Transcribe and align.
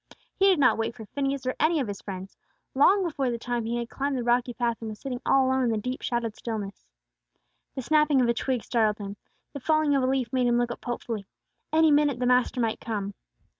He 0.33 0.47
did 0.49 0.57
not 0.57 0.79
wait 0.79 0.95
for 0.95 1.05
Phineas 1.05 1.45
or 1.45 1.53
any 1.59 1.79
of 1.79 1.87
his 1.87 2.01
friends. 2.01 2.35
Long 2.73 3.03
before 3.03 3.29
the 3.29 3.37
time, 3.37 3.65
he 3.65 3.77
had 3.77 3.87
climbed 3.91 4.17
the 4.17 4.23
rocky 4.23 4.51
path, 4.51 4.77
and 4.81 4.89
was 4.89 4.99
sitting 4.99 5.21
all 5.27 5.45
alone 5.45 5.65
in 5.65 5.69
the 5.69 5.77
deep 5.77 6.01
shadowed 6.01 6.35
stillness. 6.35 6.87
The 7.75 7.83
snapping 7.83 8.19
of 8.19 8.27
a 8.27 8.33
twig 8.33 8.63
startled 8.63 8.97
him; 8.97 9.15
the 9.53 9.59
falling 9.59 9.93
of 9.95 10.01
a 10.01 10.07
leaf 10.07 10.33
made 10.33 10.47
him 10.47 10.57
look 10.57 10.71
up 10.71 10.83
hopefully. 10.83 11.27
Any 11.71 11.91
minute 11.91 12.17
the 12.17 12.25
Master 12.25 12.59
might 12.59 12.79
come. 12.79 13.13